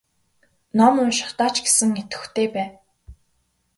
Ном 0.77 0.95
уншихдаа 1.03 1.49
ч 1.53 1.55
гэсэн 1.65 1.89
идэвхтэй 2.01 2.47
бай. 2.53 2.69